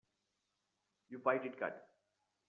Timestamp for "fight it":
1.19-1.59